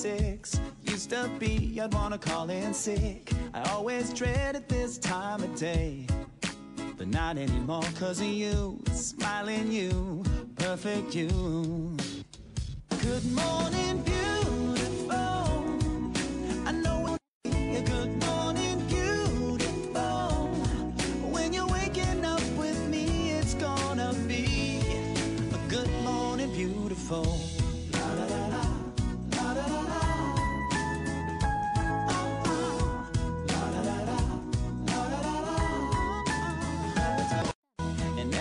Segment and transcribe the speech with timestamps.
[0.00, 0.58] Six.
[0.84, 3.30] Used to be, I'd wanna call in sick.
[3.52, 6.06] I always dreaded this time of day.
[6.96, 10.22] But not anymore, cause of you, smiling you,
[10.56, 11.98] perfect you.
[13.02, 14.19] Good morning, beautiful.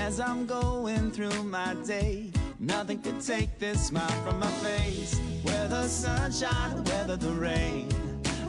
[0.09, 5.19] As I'm going through my day, nothing could take this smile from my face.
[5.43, 7.89] Whether sunshine, whether the rain,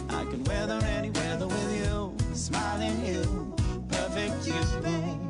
[0.09, 3.55] I can weather any weather with you, smiling you,
[3.91, 4.55] perfect you.
[4.55, 5.30] Good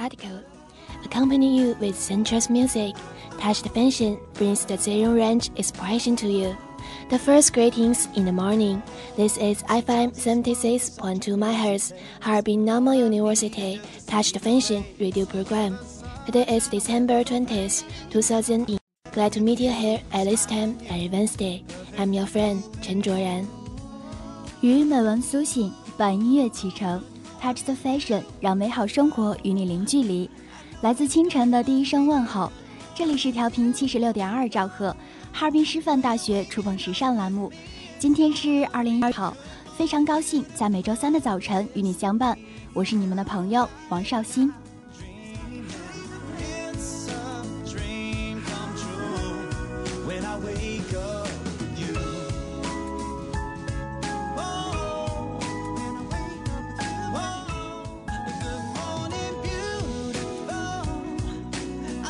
[0.00, 0.40] article.
[1.04, 2.94] Accompany you with sensuous music.
[3.38, 6.56] Touched Fashion brings the zero range expression to you.
[7.10, 8.82] The first greetings in the morning.
[9.16, 15.78] This is FM 76.2 MHz, Harbin Normal University Touched Fashion radio program.
[16.24, 18.78] Today is December 20th, 2000.
[19.12, 21.64] Glad to meet you here at this time every Wednesday.
[21.98, 23.46] I'm your friend 陈卓然。
[24.62, 27.02] 与美文苏醒，伴音乐启程
[27.41, 30.29] ，Touch the Fashion，让美好生活与你零距离。
[30.81, 32.51] 来自清晨的第一声问候，
[32.93, 34.95] 这里是调频七十六点二兆赫，
[35.33, 37.51] 哈尔滨师范大学触碰时尚栏目。
[37.97, 39.35] 今天是二零一二号，
[39.75, 42.37] 非常高兴在每周三的早晨与你相伴，
[42.73, 44.51] 我是你们的朋友王绍兴。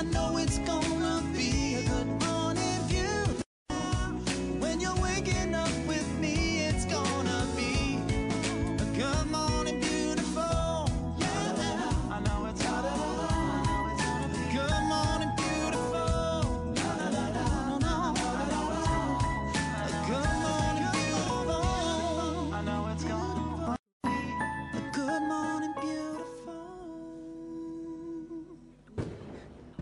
[0.02, 1.01] I know it's gonna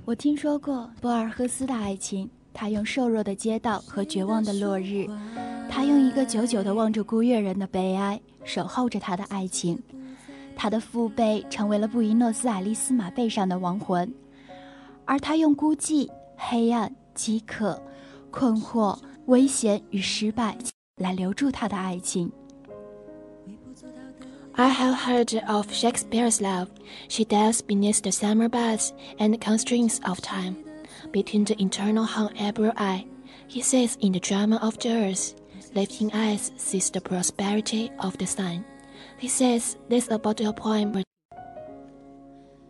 [0.09, 5.05] 我听说过博尔赫斯的爱情，他用瘦弱的街道和绝望的落日，
[5.69, 9.79] 他用一个久久的望着孤月人的悲哀，守候着他的爱情。
[10.55, 14.11] 他的父辈成为了布宜诺斯艾利斯马背上的亡魂，
[15.05, 17.79] 而他用孤寂、黑暗、饥渴、
[18.31, 18.97] 困惑、
[19.27, 20.57] 危险与失败
[20.95, 22.31] 来留住他的爱情。
[24.56, 26.68] I have heard of Shakespeare's love.
[27.08, 30.56] She delves beneath the summer buds and constraints of time,
[31.10, 33.04] between the eternal hung April eye.
[33.48, 35.34] He sits in the drama of the earth,
[35.74, 38.64] lifting eyes sees the prosperity of the sun.
[39.18, 41.02] He says this about your poem.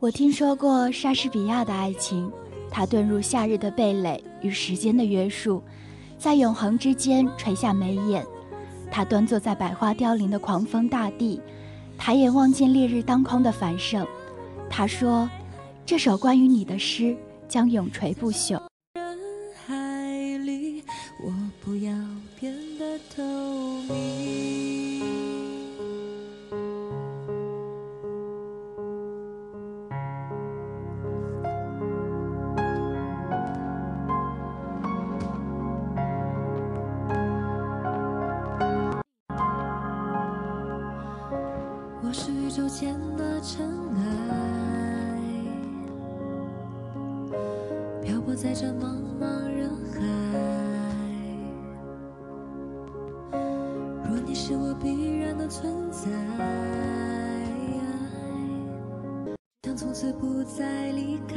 [0.01, 2.31] 我听说过莎士比亚的爱情，
[2.71, 5.63] 他遁入夏日的蓓蕾与时间的约束，
[6.19, 8.25] 在永恒之间垂下眉眼。
[8.91, 11.41] 他端坐在百花凋零的狂风大地，
[12.00, 14.08] 抬眼望见烈日当空的繁盛。
[14.70, 15.30] 他说
[15.86, 17.16] ：“这首关于你的诗
[17.48, 18.60] 将永垂不朽。”
[18.96, 19.20] 人
[19.68, 20.82] 海里，
[21.24, 21.32] 我
[21.62, 21.92] 不要
[22.40, 23.24] 变得透
[48.39, 50.01] 在这茫茫人海。
[54.09, 56.11] 若你是我必然的存在，
[59.63, 61.37] 想从此不再离开。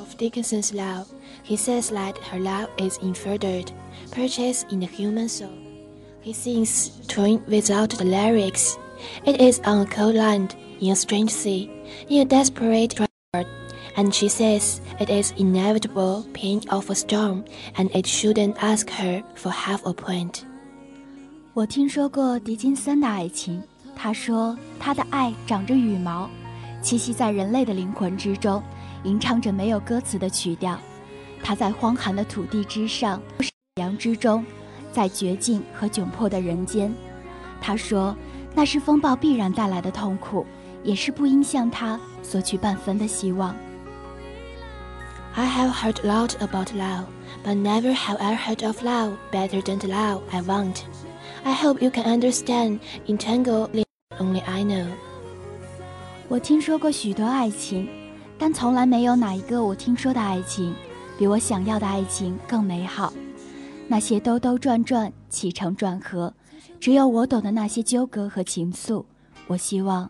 [0.00, 1.06] of Dickinson's love,
[1.44, 3.70] he says that her love is unfettered,
[4.10, 5.50] purchased in the human soul.
[6.20, 8.76] He sings tune without the lyrics.
[9.24, 11.69] It is on a cold land, in a strange sea,
[12.09, 13.47] in a desperate drought.
[13.97, 17.45] And she says it is inevitable pain of a storm,
[17.75, 20.41] and it shouldn't ask her for half a point.
[21.53, 23.63] 我听说过狄金森的爱情，
[23.95, 26.29] 他说他的爱长着羽毛，
[26.83, 28.61] 栖息在人类的灵魂之中，
[29.05, 30.77] 吟唱着没有歌词的曲调。
[31.41, 33.21] 他在荒寒的土地之上，
[33.75, 34.43] 洋之中，
[34.91, 36.93] 在绝境和窘迫的人间。
[37.61, 38.13] 他说
[38.53, 40.45] 那是风暴必然带来的痛苦，
[40.85, 43.53] 也是不应向他索取半分的希望。
[45.33, 47.07] I have heard a lot about love,
[47.43, 50.83] but never have I heard of love better than the love I want.
[51.43, 53.83] I hope you can understand entangled
[54.17, 54.85] only I know.
[56.29, 57.89] 我听说过许多爱情，
[58.37, 60.73] 但从来没有哪一个我听说的爱情，
[61.17, 63.11] 比我想要的爱情更美好。
[63.87, 66.33] 那些兜兜转转、起承转合，
[66.79, 69.03] 只有我懂的那些纠葛和情愫，
[69.47, 70.09] 我希望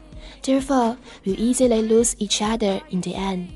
[0.42, 3.48] Therefore, we easily lose each other in the end.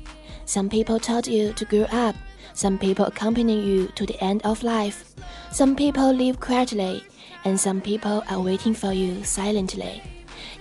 [0.45, 2.15] Some people taught you to grow up.
[2.53, 5.03] Some people accompany you to the end of life.
[5.51, 7.03] Some people live quietly,
[7.43, 10.01] and some people are waiting for you silently.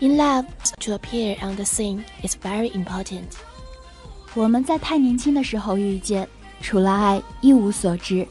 [0.00, 0.46] In love,
[0.80, 3.36] to appear on the scene is very important.
[4.34, 6.28] 我们在太年轻的时候遇见，
[6.60, 8.26] 除了爱一无所知，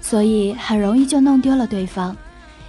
[0.00, 2.16] 所以很容易就弄丢了对方。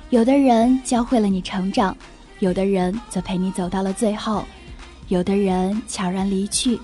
[0.09, 1.95] 有的人教会了你成长，
[2.39, 4.43] 有的人则陪你走到了最后，
[5.07, 6.79] 有的人悄然离去，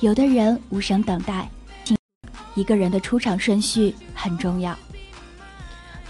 [0.00, 1.48] 有的人无声等待。
[2.54, 4.76] 一个人的出场顺序很重要。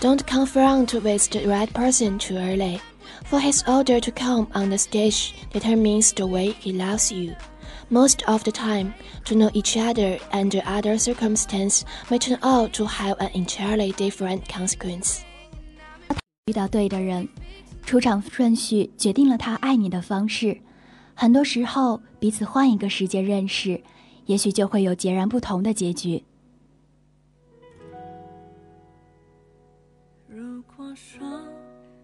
[0.00, 2.80] Don't confront with the right person too early,
[3.30, 7.34] for his order to come on the stage determines the way he loves you.
[7.88, 8.94] Most of the time,
[9.26, 14.40] to know each other under other circumstances may turn out to have an entirely different
[14.48, 15.18] consequence.
[16.46, 17.28] 遇到对的人，
[17.84, 20.60] 出场顺序决定了他爱你的方式。
[21.19, 23.81] 很多时候，彼此换一个世界认识，
[24.27, 26.23] 也许就会有截然不同的结局。
[30.27, 31.27] 如果说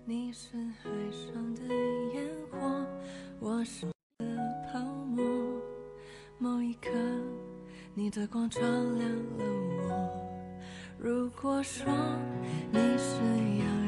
[0.04, 1.62] 你是海上的
[2.16, 2.84] 烟火，
[3.40, 3.86] 我是
[4.18, 4.26] 的
[4.72, 4.80] 泡
[5.16, 5.24] 沫，
[6.40, 6.90] 某一刻
[7.94, 9.46] 你的光照亮了
[9.78, 10.10] 我。
[10.98, 11.86] 如果说
[12.72, 13.14] 你是
[13.60, 13.83] 遥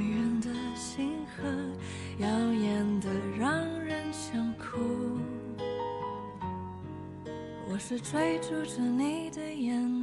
[7.88, 9.95] 是追逐着你的眼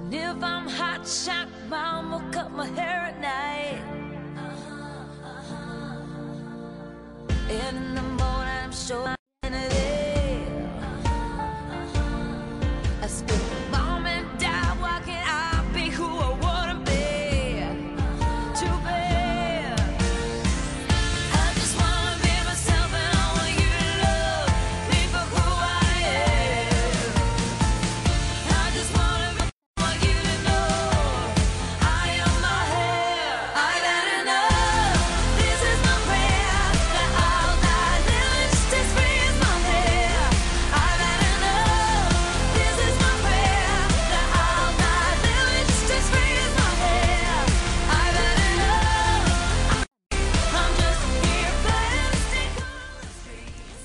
[0.00, 3.89] And if I'm hot shot, mom will cut my hair at night.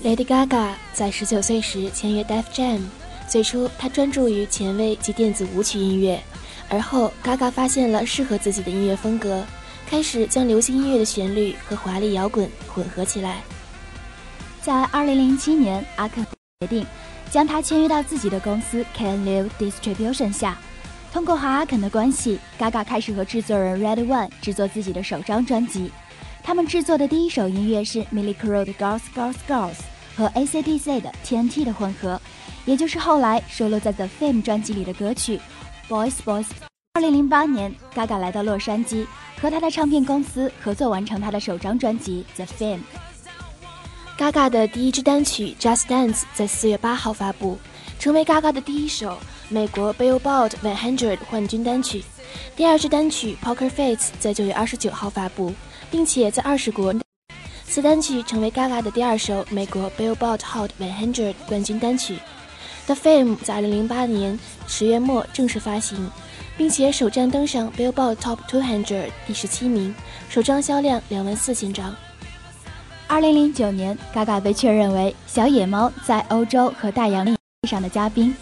[0.06, 2.78] Lady Gaga 在十九岁时签约 Def Jam，
[3.26, 6.22] 最初她专注于前卫及电子舞曲音乐，
[6.68, 9.44] 而后 Gaga 发现了适合自己的音乐风格，
[9.84, 13.42] 开始将流行音乐的旋律和华丽摇滚混合起来。
[14.62, 16.24] 在2007年，阿肯
[16.60, 16.86] 决定
[17.28, 20.56] 将她签约到自己的公司 Can Live Distribution 下。
[21.12, 25.90] 通过和阿肯的关系，Gaga 开始和制作人 Red One 制作自己的首张专辑。
[26.44, 29.74] 他们制作的第一首音乐是 Millie Crow 的 Girls Girls Girls
[30.16, 32.20] 和 AC/DC 的 TNT 的混合，
[32.64, 35.40] 也就是后来收录在 The Fame 专辑里的歌曲
[35.88, 36.46] Boys Boys。
[36.94, 39.06] 2008年，Gaga 来到洛杉矶，
[39.38, 42.80] 和他的唱片公司合作完成他的首张专辑 The Fame。
[44.16, 47.58] Gaga 的第一支单曲《Just Dance》在四月八号发布，
[47.98, 49.18] 成为 Gaga 的第一首
[49.50, 52.02] 美国 Billboard 100冠军单曲。
[52.56, 55.52] 第二支单曲《Poker Face》在九月二十九号发布，
[55.90, 56.94] 并且在二十国。
[57.76, 62.16] 此单曲成为 Gaga 的第二首美国 Billboard Hot 100冠军单曲。
[62.86, 66.10] The Fame 在二零零八年十月末正式发行，
[66.56, 69.94] 并且首站登上 Billboard Top 200第十七名，
[70.30, 71.94] 首张销量两万四千张。
[73.06, 77.36] 二零零九年，Gaga 被确认为小野猫在欧洲和大洋历
[77.68, 78.34] 上的嘉宾。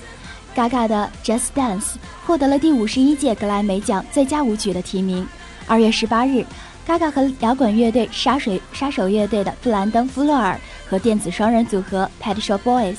[0.55, 1.81] Gaga 的《Just Dance》
[2.25, 5.26] 获得了第五十一届格莱美奖最佳舞曲的提名。
[5.67, 6.45] 二月十八日
[6.87, 12.97] ，Gaga 和摇滚乐队杀水杀手乐队的布兰登·弗洛尔和电子双人组合 Pet Shop Boys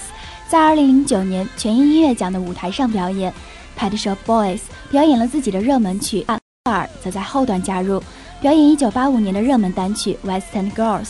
[0.48, 3.34] 在2009年全英音乐奖的舞台上表演。
[3.78, 6.34] Pet Shop Boys 表演了自己的热门曲，弗
[6.66, 8.02] 洛尔则在后段加入，
[8.40, 11.04] 表演1985年的热门单曲《Western Girls》。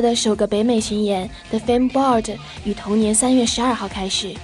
[0.00, 4.34] 的首个北美巡演 The Fame Board 于同年三月十二号开始。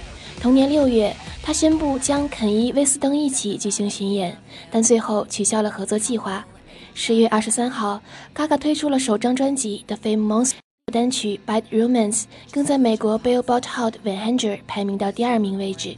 [0.41, 4.37] 同年六月，他宣布将肯伊·威斯登一起举行巡演，
[4.69, 6.45] 但最后取消了合作计划。
[6.93, 8.01] 十月二十三号
[8.35, 10.55] ，Gaga 推出了首张专辑 The Fame Monster，
[10.93, 15.95] 单曲《Bad Romance》更在美国 Billboard Hot 100排名到第二名位置。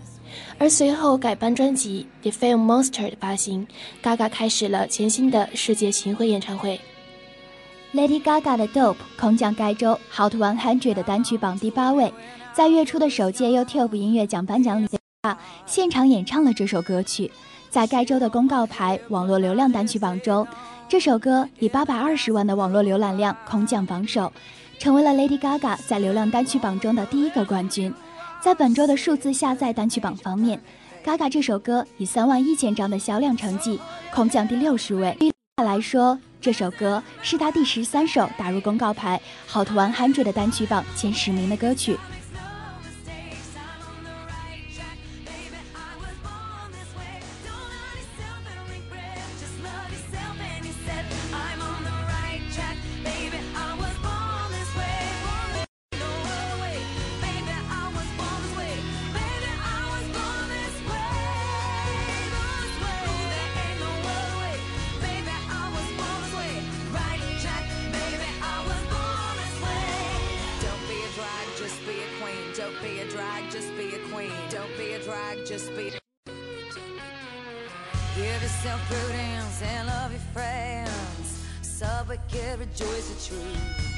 [0.58, 3.68] 而随后改版专辑《The Fame Monster》的发行
[4.02, 6.80] ，Gaga 开始了全新的世界巡回演唱会。
[7.94, 12.14] Lady Gaga 的《Dope》空降该州 Hot 100的单曲榜第八位，
[12.54, 14.88] 在月初的首届 YouTube 音乐奖颁奖礼
[15.24, 17.30] 上现场演唱了这首歌曲。
[17.70, 20.48] 在该州的公告牌网络流量单曲榜中，
[20.88, 24.32] 这首歌以八百二十万的网络浏览量空降榜首，
[24.80, 27.94] 成为了 Lady Gaga 在流量单曲榜中的第一个冠军。
[28.40, 30.62] 在本周的数字下载单曲榜方面
[31.04, 33.78] ，Gaga 这首歌以三万一千张的销量成绩
[34.14, 35.14] 空降第六十位。
[35.20, 41.96] 对于他来说，这首歌是他第十三首打入公告牌 Hot 100的单曲榜前十名的歌曲。
[82.32, 83.92] Kid, rejoice the truth.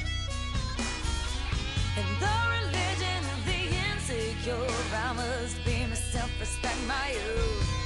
[1.96, 3.60] In the religion of the
[3.92, 7.84] insecure, I must be myself, respect my youth.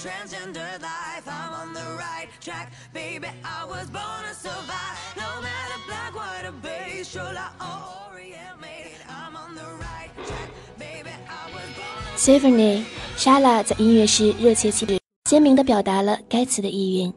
[0.00, 3.28] Transgender life, I'm on the right track, baby.
[3.44, 4.96] I was born to survive.
[5.14, 10.48] No matter black, white, or beige, Shola or Orient made, I'm on the right track,
[10.78, 11.10] baby.
[11.28, 12.84] I was born to Symphony，
[13.18, 17.12] 莎拉在音乐室热切气质，鲜明地表达了该词的意蕴。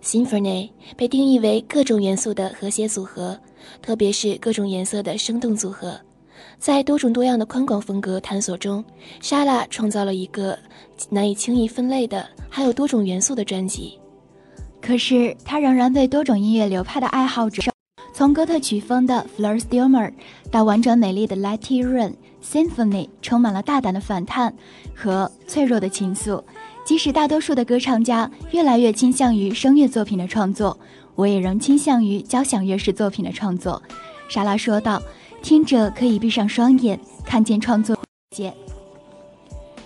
[0.00, 3.40] Symphony 被定义为各种元素的和谐组合，
[3.82, 6.00] 特别是各种颜色的生动组合。
[6.58, 8.84] 在多种多样的宽广风格探索中，
[9.20, 10.58] 莎拉创造了一个
[11.08, 13.98] 难以轻易分类的、含有多种元素的专辑。
[14.80, 17.62] 可是他仍然被多种音乐流派的爱好者，
[18.12, 20.12] 从哥特曲风的 Fleur Stürmer
[20.50, 24.52] 到婉转美丽的 Let It Rain，Symphony 充满了大胆的反叛
[24.94, 26.42] 和脆弱的情愫。
[26.84, 30.78] 即使大多数的歌唱家越来越倾向于声乐作品的创作，
[31.14, 33.82] 我也仍倾向于交响乐式作品的创作。
[34.28, 35.02] 莎拉说道
[35.42, 37.96] ：“听者可以闭上双眼，看见创作
[38.36, 38.52] 界。”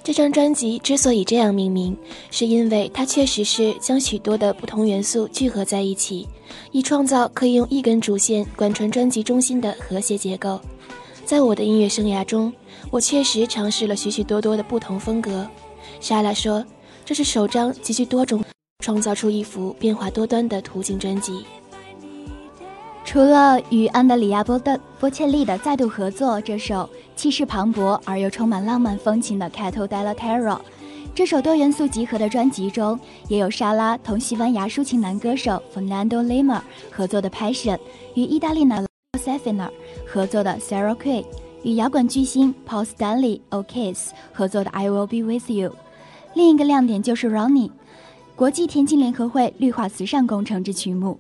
[0.05, 1.97] 这张专辑之所以这样命名，
[2.31, 6.27] 是因为它确实是将许多的不同元素聚合在一起，
[6.73, 10.61] 以创造可以用一根主线贯穿专辑中心的和谐结构。
[11.25, 12.53] 在我的音乐生涯中，
[12.91, 15.47] 我确实尝试了许许多多的不同风格。
[16.01, 16.65] 莎拉说，
[17.05, 18.43] 这是首张极具多种，
[18.81, 21.45] 创造出一幅变化多端的图景专辑。
[23.05, 30.57] 除了与安德里亚·波的波切利的再度合作，这首气势磅礴而又充满浪漫风情的《Cato della Terra》，
[31.15, 37.77] 这首多元素集合的专辑中，也有莎拉同西班牙抒情男歌手 Fernando Lima 合作的《Passion》，
[38.15, 38.87] 与意大利男
[39.19, 39.69] Safina
[40.07, 41.23] 合作的《Sarah Quay》，
[41.65, 45.71] 与摇滚巨星 Paul Stanley O'Kiss 合作的《I Will Be With You》。
[46.33, 47.71] 另一个亮点就是 Ronnie，
[48.35, 51.19] 国际田径联合会绿化慈善工程之曲目。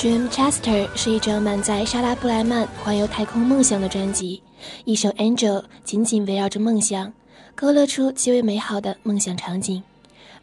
[0.00, 4.42] Dreamchaster 是一张满载莎拉布莱曼环游太空梦想的专辑，
[4.86, 7.12] 一首 Angel 紧紧围绕着梦想，
[7.54, 9.82] 勾勒出极为美好的梦想场景，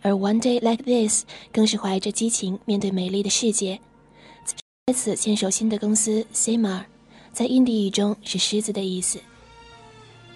[0.04, 3.80] 而 One Day Like This 更是怀着激情面对美丽的世界。
[4.86, 6.84] 在此牵手新的公司 Simar，
[7.34, 9.20] 在印地语中是狮子的意思。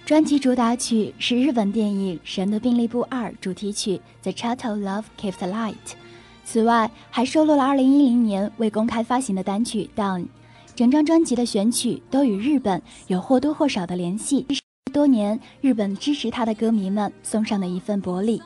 [0.04, 5.74] 专辑主打曲是日本电影《神的病历簿二》主题曲《The Child Love Keeps the Light》。
[6.44, 10.20] 此外，还收录了2010年未公开发行的单曲《Down》。
[10.74, 14.46] 整张专辑的选曲都与日本有或多或少的联系，
[14.92, 18.42] 多年日本支持他的歌迷们送上的一份薄礼。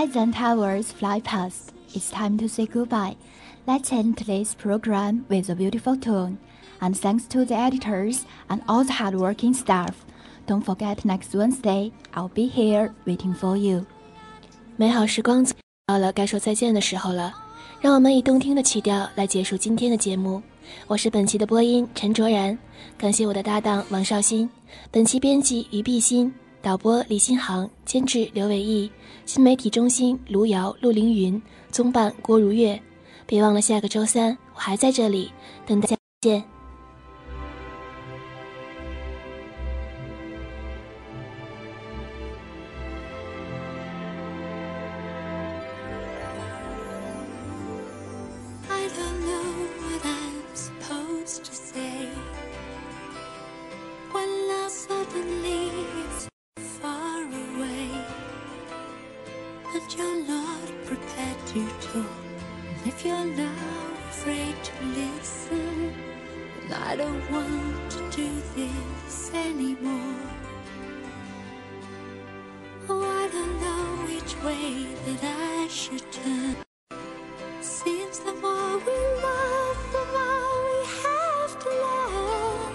[0.00, 1.74] Flights and towers fly past.
[1.94, 3.16] It's time to say goodbye.
[3.66, 6.38] Let's end today's program with a beautiful tune.
[6.80, 9.90] And thanks to the editors and all the hardworking staff.
[10.46, 13.84] Don't forget next Wednesday, I'll be here waiting for you.
[14.78, 15.44] 美好时光
[15.84, 17.34] 到了该说再见的时候了，
[17.82, 20.40] 让我们以动听的曲调来结束今天的节目。
[20.86, 22.58] 我是本期的播音陈卓然，
[22.96, 24.48] 感谢我的搭档王绍兴，
[24.90, 26.32] 本期编辑于碧欣，
[26.62, 28.90] 导播李新航，监制刘伟毅，
[29.32, 31.40] 新媒体中心卢瑶、陆凌云，
[31.70, 32.82] 综办郭如月。
[33.26, 35.30] 别忘了下个周三我还在这里
[35.64, 36.42] 等大家见。
[61.52, 62.06] To talk.
[62.76, 65.92] And if you're now afraid to listen,
[66.68, 70.30] then I don't want to do this anymore.
[72.88, 76.56] Oh, I don't know which way that I should turn.
[77.60, 82.74] Seems the more we love, the more we have to learn.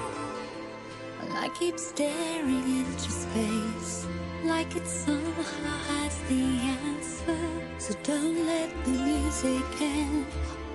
[1.22, 4.06] And I keep staring into space,
[4.44, 6.44] like it somehow has the
[6.84, 7.65] answer.
[7.86, 10.26] So don't let the music end.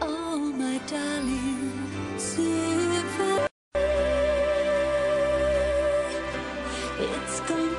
[0.01, 1.73] Oh, my darling.
[7.01, 7.75] It's gone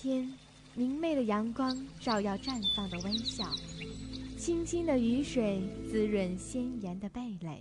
[0.00, 0.32] 天，
[0.76, 3.44] 明媚的阳光照耀绽放的微笑，
[4.38, 7.60] 清清的雨水滋润鲜艳的蓓蕾。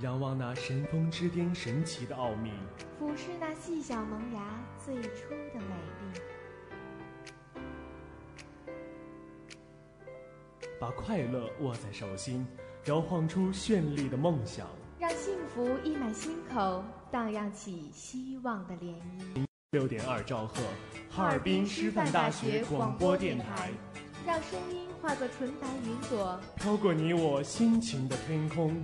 [0.00, 2.50] 仰望那神峰之巅神奇的奥秘，
[2.98, 6.20] 俯视那细小萌芽最初的美丽。
[10.80, 12.44] 把快乐握在手心，
[12.86, 14.66] 摇晃出绚丽的梦想，
[14.98, 18.96] 让幸福溢满心口，荡漾起希望的涟
[19.36, 19.47] 漪。
[19.72, 20.62] 六点二兆赫，
[21.10, 23.68] 哈尔滨师范大学广播电台，
[24.26, 28.82] 让声音化作纯白云朵，飘过你我心情的天空。